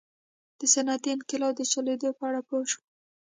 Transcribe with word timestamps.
د 0.59 0.61
صنعتي 0.73 1.09
انقلاب 1.13 1.53
د 1.57 1.61
شالید 1.71 2.01
په 2.17 2.23
اړه 2.27 2.39
پوه 2.47 2.65
شو. 2.71 2.81